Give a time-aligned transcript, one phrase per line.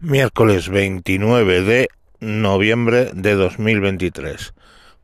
[0.00, 1.88] Miércoles 29 de
[2.20, 4.54] noviembre de 2023.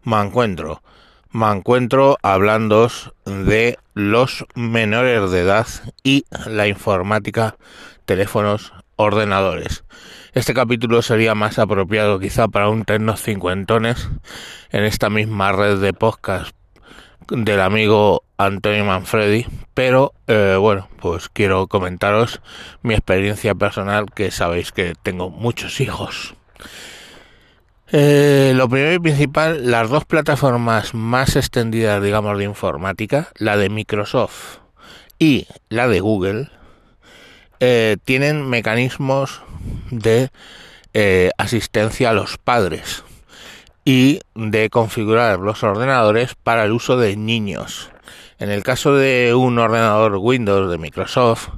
[0.04, 0.84] Me encuentro,
[1.32, 2.88] me encuentro hablando
[3.24, 5.66] de los menores de edad
[6.04, 7.56] y la informática,
[8.04, 9.82] teléfonos, ordenadores.
[10.32, 14.08] Este capítulo sería más apropiado quizá para un ternos cincuentones
[14.70, 16.54] en esta misma red de podcast
[17.28, 22.40] del amigo Antonio Manfredi, pero eh, bueno, pues quiero comentaros
[22.82, 26.34] mi experiencia personal, que sabéis que tengo muchos hijos.
[27.92, 33.70] Eh, lo primero y principal, las dos plataformas más extendidas, digamos, de informática, la de
[33.70, 34.58] Microsoft
[35.18, 36.48] y la de Google,
[37.60, 39.42] eh, tienen mecanismos
[39.90, 40.30] de
[41.38, 43.02] asistencia a los padres
[43.84, 47.90] y de configurar los ordenadores para el uso de niños.
[48.38, 51.48] En el caso de un ordenador Windows de Microsoft,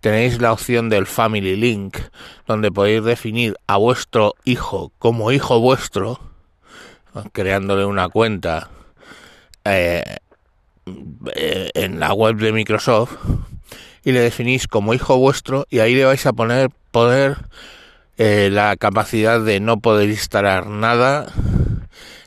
[0.00, 1.98] tenéis la opción del Family Link,
[2.46, 6.20] donde podéis definir a vuestro hijo como hijo vuestro,
[7.32, 8.70] creándole una cuenta
[9.64, 10.02] eh,
[11.26, 13.16] en la web de Microsoft,
[14.04, 17.36] y le definís como hijo vuestro, y ahí le vais a poner poder
[18.16, 21.32] eh, la capacidad de no poder instalar nada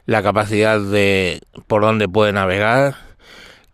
[0.08, 2.96] la capacidad de por dónde puede navegar,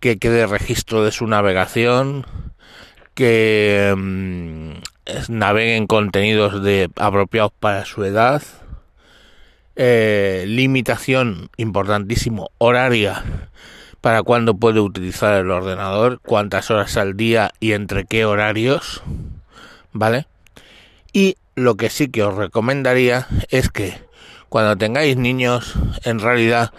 [0.01, 2.25] que quede registro de su navegación,
[3.13, 4.71] que mm,
[5.29, 8.41] naveguen contenidos de apropiados para su edad,
[9.75, 13.23] eh, limitación importantísimo horaria
[14.01, 19.03] para cuándo puede utilizar el ordenador, cuántas horas al día y entre qué horarios,
[19.91, 20.25] ¿vale?
[21.13, 24.01] Y lo que sí que os recomendaría es que
[24.53, 25.73] cuando tengáis niños,
[26.03, 26.71] en realidad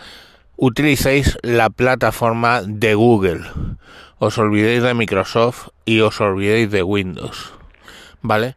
[0.56, 3.40] utilicéis la plataforma de Google.
[4.20, 7.52] Os olvidéis de Microsoft y os olvidéis de Windows.
[8.22, 8.54] ¿Vale?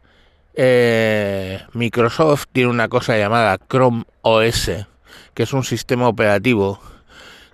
[0.54, 4.70] Eh, Microsoft tiene una cosa llamada Chrome OS,
[5.34, 6.78] que es un sistema operativo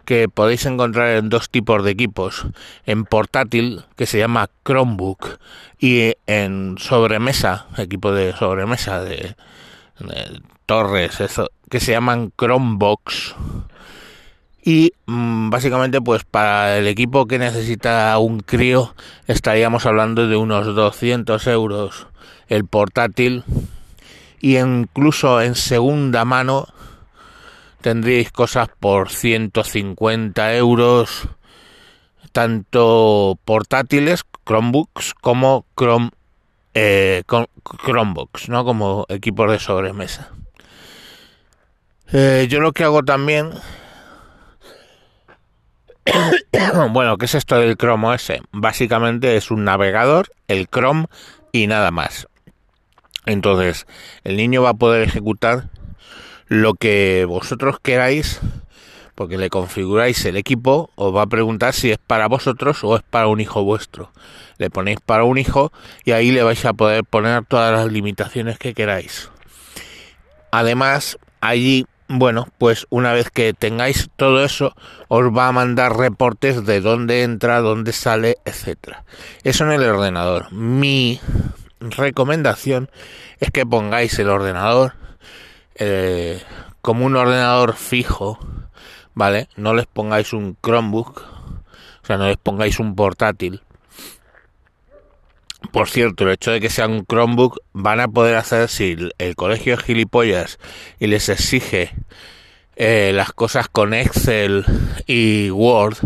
[0.04, 2.44] que podéis encontrar en dos tipos de equipos,
[2.84, 5.38] en portátil, que se llama Chromebook,
[5.78, 9.34] y en sobremesa, equipo de sobremesa de
[10.66, 13.34] torres, eso, que se llaman Chromebox.
[14.62, 18.94] Y mm, básicamente, pues para el equipo que necesita un crío,
[19.26, 22.06] estaríamos hablando de unos 200 euros
[22.48, 23.44] el portátil.
[24.40, 26.66] Y incluso en segunda mano
[27.80, 31.28] tendréis cosas por 150 euros,
[32.32, 36.10] tanto portátiles, Chromebooks, como Chrome,
[36.72, 37.22] eh,
[37.84, 38.64] Chromebooks, ¿no?
[38.64, 40.30] Como equipos de sobremesa.
[42.12, 43.50] Eh, yo lo que hago también...
[46.90, 48.32] bueno, ¿qué es esto del Chrome OS?
[48.52, 51.06] Básicamente es un navegador, el Chrome
[51.52, 52.28] y nada más.
[53.26, 53.86] Entonces,
[54.22, 55.70] el niño va a poder ejecutar
[56.48, 58.40] lo que vosotros queráis,
[59.14, 63.02] porque le configuráis el equipo, os va a preguntar si es para vosotros o es
[63.02, 64.12] para un hijo vuestro.
[64.58, 65.72] Le ponéis para un hijo
[66.04, 69.30] y ahí le vais a poder poner todas las limitaciones que queráis.
[70.50, 74.74] Además, allí bueno, pues una vez que tengáis todo eso,
[75.08, 79.04] os va a mandar reportes de dónde entra, dónde sale, etcétera.
[79.42, 80.52] Eso en el ordenador.
[80.52, 81.20] Mi
[81.80, 82.90] recomendación
[83.40, 84.94] es que pongáis el ordenador
[85.76, 86.42] eh,
[86.82, 88.38] como un ordenador fijo,
[89.14, 89.48] ¿vale?
[89.56, 91.22] No les pongáis un Chromebook,
[92.02, 93.62] o sea, no les pongáis un portátil,
[95.72, 99.36] por cierto, el hecho de que sea un Chromebook van a poder hacer si el
[99.36, 100.58] colegio es gilipollas
[100.98, 101.92] y les exige
[102.76, 104.64] eh, las cosas con Excel
[105.06, 105.96] y Word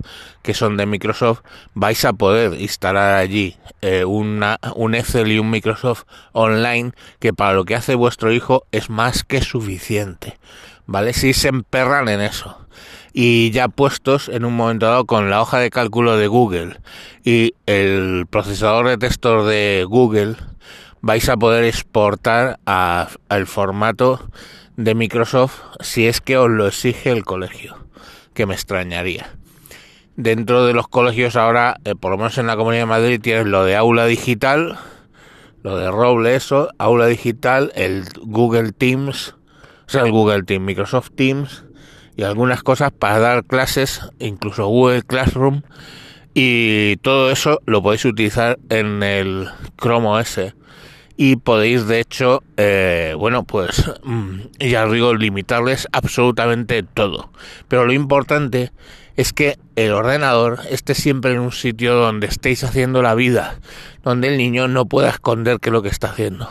[0.42, 1.40] que son de Microsoft,
[1.74, 7.52] vais a poder instalar allí eh, una, un Excel y un Microsoft online que para
[7.52, 10.38] lo que hace vuestro hijo es más que suficiente.
[10.86, 11.12] ¿Vale?
[11.12, 12.57] Si se emperran en eso
[13.20, 16.76] y ya puestos en un momento dado con la hoja de cálculo de Google
[17.24, 20.36] y el procesador de texto de Google
[21.00, 24.30] vais a poder exportar al formato
[24.76, 27.78] de Microsoft si es que os lo exige el colegio,
[28.34, 29.34] que me extrañaría.
[30.14, 33.46] Dentro de los colegios ahora, eh, por lo menos en la Comunidad de Madrid, tienes
[33.46, 34.78] lo de aula digital,
[35.64, 39.34] lo de Roble, eso, aula digital, el Google Teams,
[39.88, 41.64] o sea, el Google Teams, Microsoft Teams,
[42.18, 45.62] y algunas cosas para dar clases, incluso Google Classroom,
[46.34, 49.48] y todo eso lo podéis utilizar en el
[49.80, 50.40] Chrome OS
[51.16, 57.30] y podéis de hecho eh, bueno pues mm, ya digo limitarles absolutamente todo.
[57.68, 58.72] Pero lo importante
[59.16, 63.60] es que el ordenador esté siempre en un sitio donde estéis haciendo la vida
[64.02, 66.48] donde el niño no pueda esconder qué es lo que está haciendo.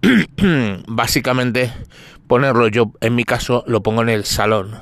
[0.86, 1.72] Básicamente
[2.26, 4.80] ponerlo yo, en mi caso, lo pongo en el salón,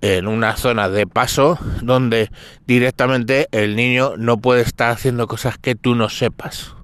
[0.00, 2.30] en una zona de paso donde
[2.66, 6.74] directamente el niño no puede estar haciendo cosas que tú no sepas,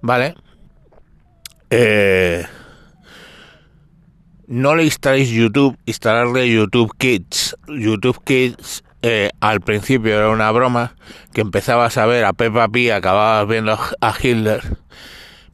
[0.00, 0.34] ¿vale?
[1.70, 2.46] Eh,
[4.46, 7.56] no le instaléis YouTube, instalarle YouTube Kids.
[7.66, 10.96] YouTube Kids eh, al principio era una broma
[11.32, 14.60] que empezabas a ver a Peppa Pig, acababas viendo a Hitler,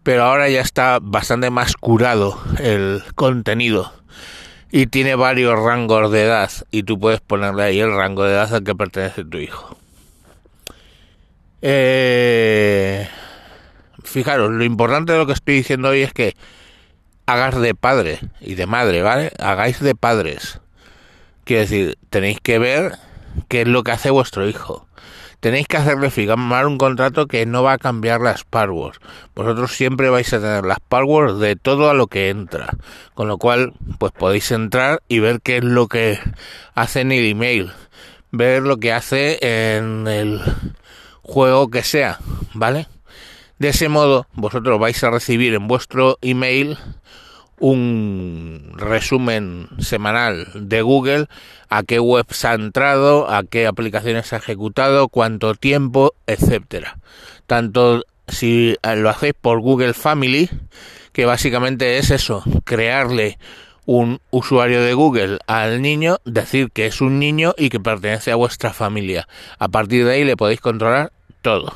[0.05, 3.93] pero ahora ya está bastante más curado el contenido
[4.71, 8.55] y tiene varios rangos de edad y tú puedes ponerle ahí el rango de edad
[8.55, 9.77] al que pertenece tu hijo.
[11.63, 13.09] Eh,
[14.03, 16.37] fijaros, lo importante de lo que estoy diciendo hoy es que
[17.25, 19.33] hagas de padre y de madre, ¿vale?
[19.39, 20.61] Hagáis de padres.
[21.45, 22.99] Quiere decir, tenéis que ver
[23.49, 24.87] qué es lo que hace vuestro hijo.
[25.45, 28.99] Tenéis que hacerle firmar un contrato que no va a cambiar las passwords.
[29.35, 32.71] Vosotros siempre vais a tener las passwords de todo a lo que entra.
[33.13, 36.19] Con lo cual, pues podéis entrar y ver qué es lo que
[36.75, 37.73] hace en el email.
[38.31, 39.37] Ver lo que hace
[39.77, 40.41] en el
[41.21, 42.21] juego que sea,
[42.55, 42.89] ¿vale?
[43.59, 46.79] De ese modo, vosotros vais a recibir en vuestro email
[47.59, 51.27] un resumen semanal de Google,
[51.69, 56.99] a qué web se ha entrado, a qué aplicaciones ha ejecutado, cuánto tiempo, etcétera.
[57.47, 60.49] Tanto si lo hacéis por Google Family,
[61.13, 63.39] que básicamente es eso, crearle
[63.87, 68.37] un usuario de Google al niño, decir que es un niño y que pertenece a
[68.37, 69.29] vuestra familia.
[69.59, 71.13] A partir de ahí le podéis controlar
[71.43, 71.73] todo.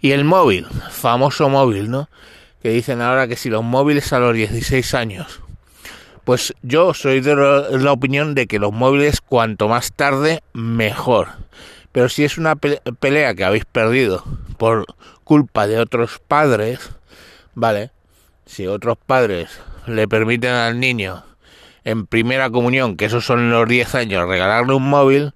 [0.00, 2.08] Y el móvil, famoso móvil, ¿no?
[2.64, 5.42] Que dicen ahora que si los móviles a los 16 años.
[6.24, 11.28] Pues yo soy de la opinión de que los móviles cuanto más tarde mejor.
[11.92, 14.24] Pero si es una pelea que habéis perdido
[14.56, 14.86] por
[15.24, 16.90] culpa de otros padres,
[17.54, 17.90] ¿vale?
[18.46, 21.22] Si otros padres le permiten al niño
[21.84, 25.34] en primera comunión, que esos son los 10 años, regalarle un móvil,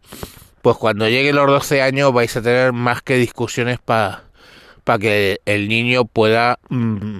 [0.62, 4.22] pues cuando llegue los 12 años vais a tener más que discusiones para
[4.88, 7.18] para que el niño pueda mm,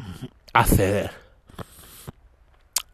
[0.55, 1.11] acceder.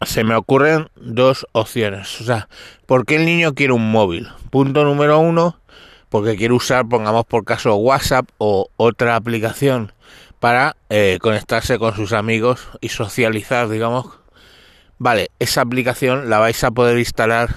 [0.05, 2.21] Se me ocurren dos opciones.
[2.21, 2.49] O sea,
[2.85, 4.27] ¿por qué el niño quiere un móvil?
[4.51, 5.61] Punto número uno,
[6.09, 9.93] porque quiere usar, pongamos por caso, WhatsApp o otra aplicación
[10.41, 14.07] para eh, conectarse con sus amigos y socializar, digamos.
[14.99, 17.55] Vale, esa aplicación la vais a poder instalar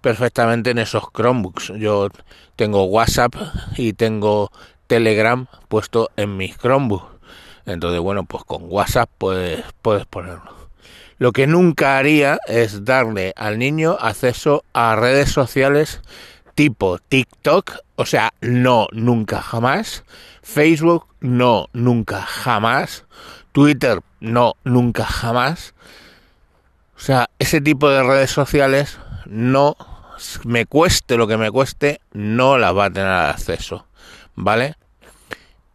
[0.00, 1.72] perfectamente en esos Chromebooks.
[1.76, 2.06] Yo
[2.54, 3.34] tengo WhatsApp
[3.76, 4.52] y tengo
[4.86, 7.16] Telegram puesto en mis Chromebooks.
[7.66, 10.54] Entonces, bueno, pues con WhatsApp puedes, puedes ponerlo.
[11.18, 16.02] Lo que nunca haría es darle al niño acceso a redes sociales
[16.54, 20.04] tipo TikTok, o sea, no, nunca jamás.
[20.42, 23.04] Facebook, no, nunca jamás.
[23.52, 25.74] Twitter, no, nunca jamás.
[26.96, 29.76] O sea, ese tipo de redes sociales no,
[30.44, 33.86] me cueste lo que me cueste, no las va a tener acceso.
[34.36, 34.76] ¿vale?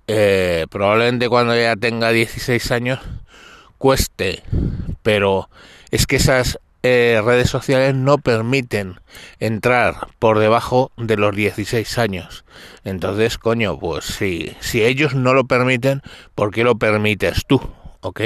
[0.08, 3.00] Eh, probablemente cuando ya tenga 16 años
[3.78, 4.44] cueste,
[5.04, 5.50] pero
[5.90, 9.00] es que esas eh, redes sociales no permiten
[9.40, 12.46] entrar por debajo de los 16 años.
[12.84, 16.02] Entonces, coño, pues si, si ellos no lo permiten,
[16.36, 17.62] ¿por qué lo permites tú?
[18.02, 18.22] ¿Ok?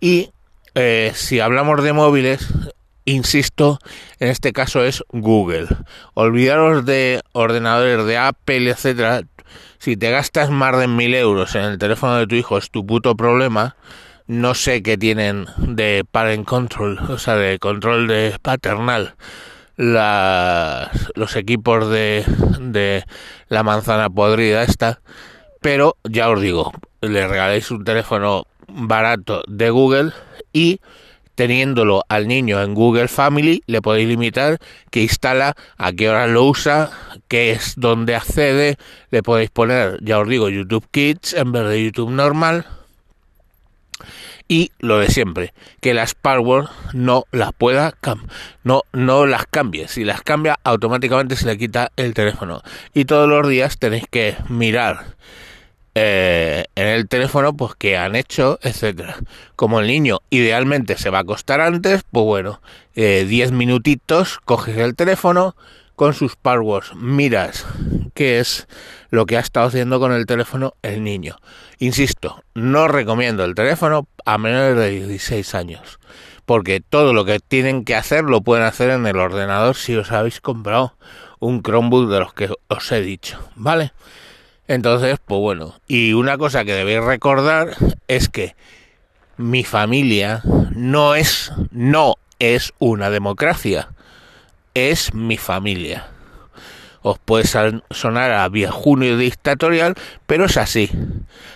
[0.00, 0.30] Y
[0.74, 2.46] eh, si hablamos de móviles,
[3.08, 3.78] insisto,
[4.18, 5.68] en este caso es Google.
[6.14, 9.22] Olvidaros de ordenadores de Apple, etcétera.
[9.78, 12.84] Si te gastas más de mil euros en el teléfono de tu hijo es tu
[12.84, 13.76] puto problema.
[14.26, 19.14] No sé qué tienen de parent control, o sea, de control de paternal
[19.78, 22.24] los equipos de,
[22.60, 23.04] de
[23.48, 25.00] la manzana podrida esta.
[25.60, 30.12] Pero ya os digo, le regaléis un teléfono barato de Google
[30.52, 30.80] y
[31.38, 34.58] teniéndolo al niño en Google Family, le podéis limitar
[34.90, 36.90] qué instala, a qué hora lo usa,
[37.28, 38.76] qué es donde accede,
[39.12, 42.66] le podéis poner, ya os digo, YouTube Kids en vez de YouTube normal.
[44.48, 47.94] Y lo de siempre, que las passwords no las pueda
[48.64, 49.86] no, no las cambie.
[49.86, 52.62] Si las cambia, automáticamente se le quita el teléfono.
[52.94, 55.14] Y todos los días tenéis que mirar
[55.94, 59.16] eh, en el teléfono, pues qué han hecho, etcétera.
[59.56, 62.60] Como el niño idealmente se va a acostar antes, pues bueno,
[62.94, 65.56] 10 eh, minutitos, coges el teléfono
[65.98, 67.66] con sus passwords, miras
[68.14, 68.68] qué es
[69.10, 71.36] lo que ha estado haciendo con el teléfono el niño.
[71.78, 75.98] Insisto, no recomiendo el teléfono a menores de 16 años,
[76.44, 80.12] porque todo lo que tienen que hacer lo pueden hacer en el ordenador si os
[80.12, 80.94] habéis comprado
[81.40, 83.92] un Chromebook de los que os he dicho, ¿vale?
[84.68, 87.74] Entonces, pues bueno, y una cosa que debéis recordar
[88.06, 88.54] es que
[89.38, 93.88] mi familia no es, no es una democracia,
[94.74, 96.08] es mi familia.
[97.00, 97.48] Os puede
[97.90, 99.94] sonar a viejuno dictatorial,
[100.26, 100.90] pero es así.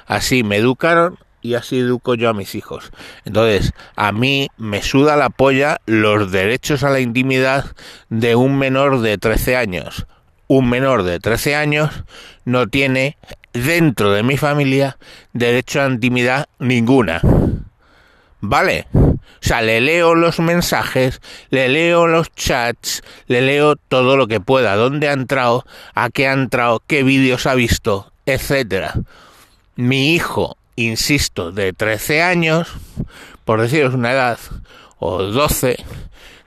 [0.07, 2.92] Así me educaron y así educo yo a mis hijos.
[3.26, 7.66] Entonces, a mí me suda la polla los derechos a la intimidad
[8.09, 10.07] de un menor de 13 años.
[10.52, 12.04] Un menor de 13 años
[12.44, 13.16] no tiene
[13.54, 14.99] dentro de mi familia
[15.32, 17.23] derecho a intimidad ninguna.
[18.42, 18.87] ¿Vale?
[18.92, 24.40] O sea, le leo los mensajes, le leo los chats, le leo todo lo que
[24.40, 28.92] pueda, dónde ha entrado, a qué ha entrado, qué vídeos ha visto, etcétera.
[29.76, 32.75] Mi hijo insisto, de 13 años,
[33.47, 34.38] por deciros una edad,
[34.99, 35.82] o 12,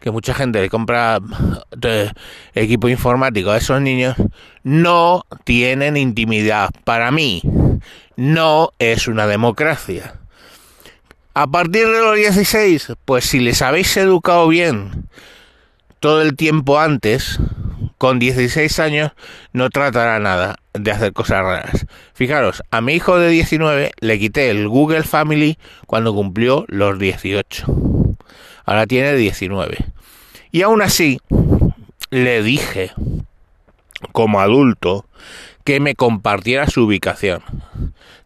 [0.05, 1.17] que mucha gente le compra
[2.53, 4.15] equipo informático a esos niños,
[4.61, 6.69] no tienen intimidad.
[6.83, 7.41] Para mí,
[8.15, 10.19] no es una democracia.
[11.33, 15.07] A partir de los 16, pues si les habéis educado bien
[15.99, 17.39] todo el tiempo antes,
[17.97, 19.11] con 16 años
[19.53, 21.87] no tratará nada de hacer cosas raras.
[22.13, 25.57] Fijaros, a mi hijo de 19 le quité el Google Family
[25.87, 27.65] cuando cumplió los 18.
[28.65, 29.94] Ahora tiene 19.
[30.55, 31.19] Y aún así,
[32.11, 32.93] le dije,
[34.13, 35.05] como adulto,
[35.65, 37.43] que me compartiera su ubicación.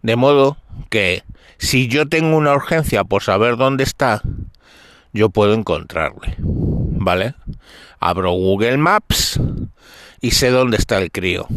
[0.04, 0.56] De modo
[0.92, 1.24] que,
[1.58, 4.22] si yo tengo una urgencia por saber dónde está,
[5.12, 6.36] yo puedo encontrarle.
[6.38, 7.34] ¿Vale?
[8.00, 9.40] Abro Google Maps
[10.22, 11.48] y sé dónde está el crío.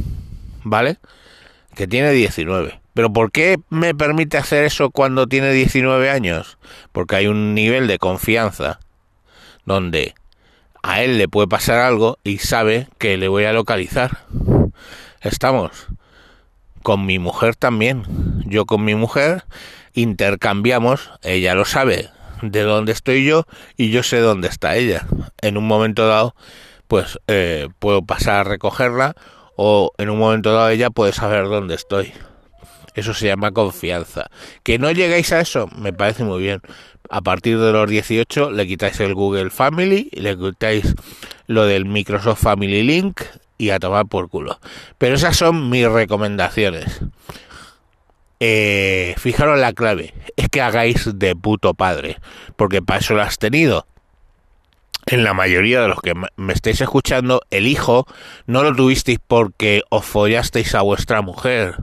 [0.64, 0.96] ¿Vale?
[1.74, 2.80] Que tiene 19.
[2.94, 6.56] ¿Pero por qué me permite hacer eso cuando tiene 19 años?
[6.92, 8.80] Porque hay un nivel de confianza
[9.66, 10.14] donde
[10.82, 14.18] a él le puede pasar algo y sabe que le voy a localizar.
[15.20, 15.86] Estamos.
[16.82, 18.04] Con mi mujer también.
[18.46, 19.44] Yo con mi mujer
[19.94, 22.10] intercambiamos, ella lo sabe,
[22.42, 23.44] de dónde estoy yo
[23.76, 25.06] y yo sé dónde está ella.
[25.40, 26.34] En un momento dado,
[26.88, 29.14] pues eh, puedo pasar a recogerla
[29.56, 32.12] o en un momento dado ella puede saber dónde estoy.
[32.94, 34.30] Eso se llama confianza.
[34.62, 36.60] Que no lleguéis a eso, me parece muy bien.
[37.10, 40.94] A partir de los 18 le quitáis el Google Family le quitáis
[41.46, 43.22] lo del Microsoft Family Link
[43.58, 44.58] y a tomar por culo.
[44.98, 47.02] Pero esas son mis recomendaciones
[48.44, 52.18] eh, fijaros la clave, es que hagáis de puto padre,
[52.56, 53.86] porque para eso lo has tenido.
[55.06, 58.04] En la mayoría de los que me estáis escuchando, el hijo
[58.46, 61.76] no lo tuvisteis porque os follasteis a vuestra mujer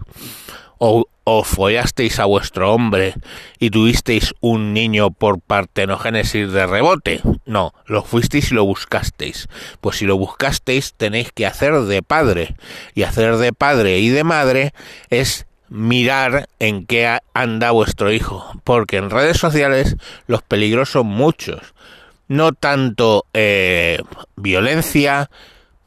[0.79, 3.13] o follasteis a vuestro hombre
[3.59, 7.21] y tuvisteis un niño por partenogénesis de rebote.
[7.45, 9.47] No, lo fuisteis y lo buscasteis.
[9.79, 12.55] Pues si lo buscasteis tenéis que hacer de padre.
[12.95, 14.73] Y hacer de padre y de madre
[15.11, 21.75] es mirar en qué anda vuestro hijo, porque en redes sociales los peligros son muchos.
[22.27, 24.01] No tanto eh,
[24.35, 25.29] violencia,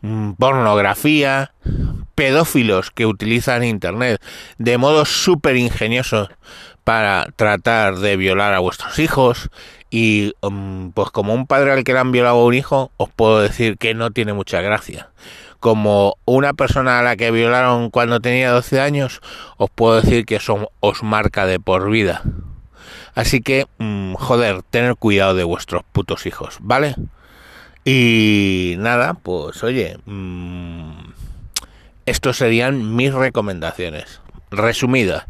[0.03, 1.53] mm, pornografía,
[2.15, 4.23] pedófilos que utilizan Internet
[4.59, 6.29] de modo súper ingenioso
[6.85, 9.51] para tratar de violar a vuestros hijos
[9.91, 13.09] y mm, pues como un padre al que le han violado a un hijo os
[13.11, 15.11] puedo decir que no tiene mucha gracia
[15.63, 19.21] como una persona a la que violaron cuando tenía 12 años,
[19.59, 22.23] os puedo decir que eso os marca de por vida.
[23.15, 26.97] Así que, mm, joder, tener cuidado de vuestros putos hijos, ¿vale?
[27.85, 30.92] Y nada, pues oye, mmm,
[32.07, 34.21] estos serían mis recomendaciones.
[34.51, 35.27] Resumidas,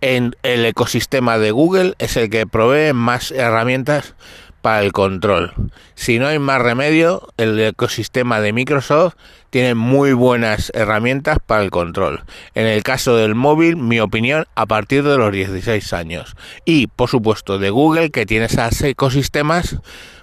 [0.00, 4.14] en el ecosistema de Google es el que provee más herramientas
[4.62, 5.52] para el control.
[5.94, 9.14] Si no hay más remedio, el ecosistema de Microsoft
[9.50, 12.22] tiene muy buenas herramientas para el control.
[12.54, 16.36] En el caso del móvil, mi opinión, a partir de los 16 años.
[16.64, 19.76] Y, por supuesto, de Google, que tiene esos ecosistemas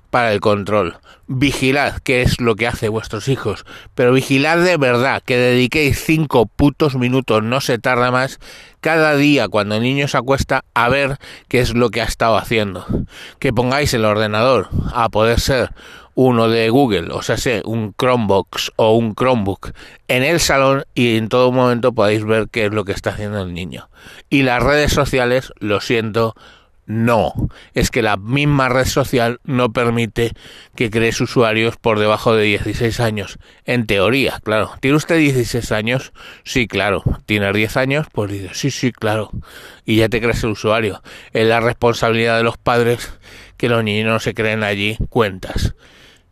[0.09, 0.97] para el control.
[1.27, 6.45] Vigilad qué es lo que hace vuestros hijos, pero vigilad de verdad, que dediquéis cinco
[6.45, 8.39] putos minutos, no se tarda más,
[8.79, 11.17] cada día cuando el niño se acuesta a ver
[11.49, 12.85] qué es lo que ha estado haciendo.
[13.39, 15.71] Que pongáis el ordenador, a poder ser
[16.17, 19.71] uno de Google, o sea, sé, un Chromebox o un Chromebook
[20.07, 23.39] en el salón y en todo momento podéis ver qué es lo que está haciendo
[23.39, 23.87] el niño.
[24.27, 26.35] Y las redes sociales, lo siento,
[26.87, 27.33] no,
[27.73, 30.31] es que la misma red social no permite
[30.73, 33.39] que crees usuarios por debajo de 16 años.
[33.65, 34.71] En teoría, claro.
[34.79, 36.13] ¿Tiene usted 16 años?
[36.45, 37.03] Sí, claro.
[37.25, 38.07] ¿Tiene 10 años?
[38.13, 39.31] Pues sí, sí, claro.
[39.83, 41.03] Y ya te crees el usuario.
[41.33, 43.11] Es la responsabilidad de los padres
[43.57, 45.75] que los niños se creen allí cuentas.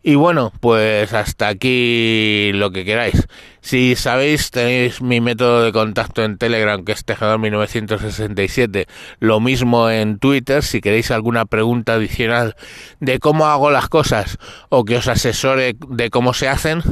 [0.08, 3.26] Y bueno, pues hasta aquí lo que queráis.
[3.60, 8.86] Si sabéis, tenéis mi método de contacto en Telegram, que es Tejedor1967.
[9.18, 12.54] Lo mismo en Twitter, si queréis alguna pregunta adicional
[13.00, 16.82] de cómo hago las cosas o que os asesore de cómo se hacen,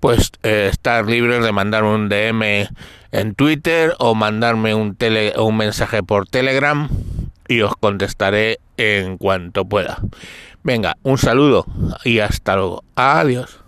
[0.00, 2.66] pues eh, estar libres de mandarme un DM
[3.12, 6.88] en Twitter o mandarme un, tele, un mensaje por Telegram
[7.46, 9.98] y os contestaré en cuanto pueda.
[10.62, 11.66] Venga, un saludo
[12.04, 12.84] y hasta luego.
[12.96, 13.60] Adiós.